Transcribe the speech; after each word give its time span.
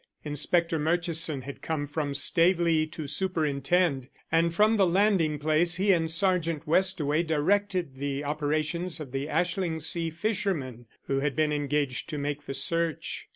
Inspector 0.25 0.79
Murchison 0.79 1.43
had 1.43 1.61
come 1.61 1.85
from 1.85 2.15
Staveley 2.15 2.87
to 2.87 3.05
superintend, 3.05 4.09
and 4.31 4.51
from 4.51 4.75
the 4.77 4.87
landing 4.87 5.37
place 5.37 5.75
he 5.75 5.91
and 5.93 6.09
Sergeant 6.09 6.67
Westaway 6.67 7.21
directed 7.21 7.97
the 7.97 8.23
operations 8.23 8.99
of 8.99 9.11
the 9.11 9.27
Ashlingsea 9.27 10.11
fishermen 10.11 10.87
who 11.05 11.19
had 11.19 11.35
been 11.35 11.53
engaged 11.53 12.09
to 12.09 12.17
make 12.17 12.47
the 12.47 12.55
search. 12.55 13.27